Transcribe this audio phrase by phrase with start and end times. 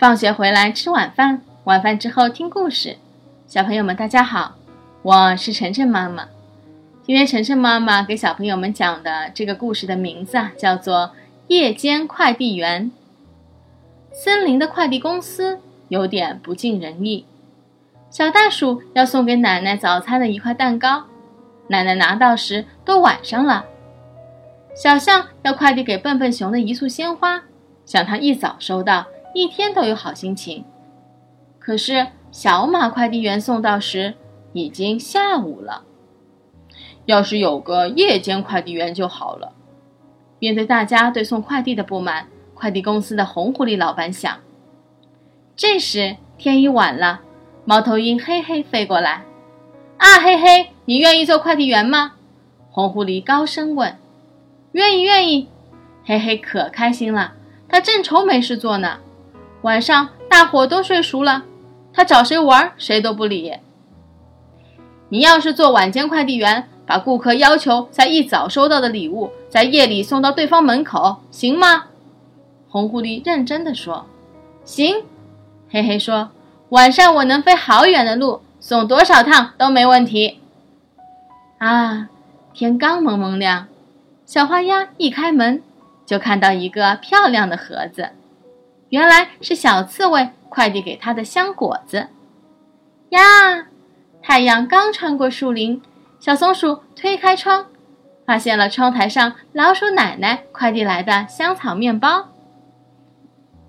[0.00, 2.96] 放学回来吃晚饭，晚饭之后听故事。
[3.46, 4.54] 小朋友们，大家好，
[5.02, 6.26] 我是晨晨妈妈。
[7.02, 11.08] 今天晨晨妈妈给小朋友们讲的这个故事的名字啊，叫做
[11.48, 12.90] 《夜间快递员》。
[14.14, 15.58] 森林的快递公司
[15.88, 17.26] 有点不尽人意。
[18.08, 21.04] 小袋鼠要送给奶奶早餐的一块蛋糕，
[21.68, 23.66] 奶奶拿到时都晚上了。
[24.74, 27.42] 小象要快递给笨笨熊的一束鲜花，
[27.84, 29.04] 想他一早收到。
[29.32, 30.64] 一天都有好心情，
[31.58, 34.14] 可是小马快递员送到时
[34.52, 35.84] 已经下午了。
[37.06, 39.52] 要是有个夜间快递员就好了。
[40.38, 44.38] 面对大家对送快递的不满，快递公司的红狐狸老板想。
[45.54, 47.20] 这时天已晚了，
[47.64, 49.24] 猫头鹰嘿嘿飞过来
[49.98, 52.12] ：“啊，嘿嘿，你愿意做快递员吗？”
[52.70, 53.96] 红狐狸高声问。
[54.72, 55.48] “愿意，愿意。”
[56.04, 57.34] 嘿嘿可开心了，
[57.68, 59.00] 他正愁没事做呢。
[59.62, 61.42] 晚上大伙都睡熟了，
[61.92, 63.54] 他找谁玩谁都不理。
[65.10, 71.86] 你要是做晚间快递员，把顾客要求在一早收到的礼物，在夜里送到对方门口，行吗？
[72.68, 74.06] 红狐狸认真的说
[74.64, 75.02] ：“行。”
[75.68, 76.30] 嘿嘿说
[76.70, 80.38] ：“晚上我能飞好远的路，送多少趟都没问题。”
[81.58, 82.08] 啊，
[82.54, 83.66] 天刚蒙蒙亮，
[84.24, 85.62] 小花鸭一开门，
[86.06, 88.10] 就看到一个漂亮的盒子。
[88.90, 92.08] 原来是小刺猬快递给他的香果子
[93.10, 93.68] 呀！
[94.22, 95.80] 太阳刚穿过树林，
[96.18, 97.66] 小松鼠推开窗，
[98.26, 102.28] 发现了窗台上老鼠奶奶快递来的香草面包。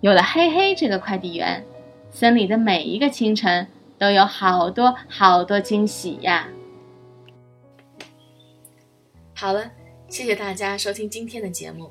[0.00, 1.64] 有了嘿嘿这个快递员，
[2.10, 3.68] 森林的每一个清晨
[3.98, 6.48] 都有好多好多惊喜呀！
[9.34, 9.70] 好了，
[10.08, 11.90] 谢谢大家收听今天的节目，